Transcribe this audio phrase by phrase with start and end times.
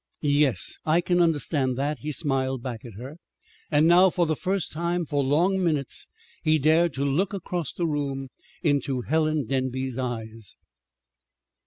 [0.23, 3.17] "Yes, I can understand that," he smiled back at her.
[3.69, 6.07] And now, for the first time for long minutes,
[6.41, 8.29] he dared to look across the room
[8.63, 10.55] into Helen Denby's eyes.